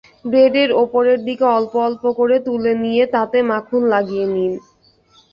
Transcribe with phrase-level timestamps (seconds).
[0.25, 4.53] ব্রেডের ওপরের দিকে অল্প অল্প করে তুলে নিয়ে তাতে মাখন লাগিয়ে নিন।